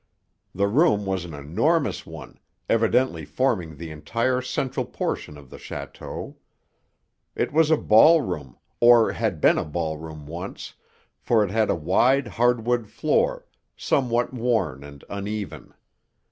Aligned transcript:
The 0.55 0.67
room 0.67 1.05
was 1.05 1.25
an 1.25 1.35
enormous 1.35 2.07
one, 2.07 2.39
evidently 2.67 3.23
forming 3.23 3.77
the 3.77 3.91
entire 3.91 4.41
central 4.41 4.83
portion 4.83 5.37
of 5.37 5.51
the 5.51 5.57
château. 5.57 6.37
It 7.35 7.53
was 7.53 7.69
a 7.69 7.77
ballroom, 7.77 8.57
or 8.79 9.11
had 9.11 9.39
been 9.39 9.59
a 9.59 9.63
ballroom, 9.63 10.25
once, 10.25 10.73
for 11.19 11.43
it 11.43 11.51
had 11.51 11.69
a 11.69 11.75
wide 11.75 12.25
hardwood 12.25 12.87
floor, 12.89 13.45
somewhat 13.77 14.33
worn 14.33 14.83
and 14.83 15.03
uneven. 15.07 15.71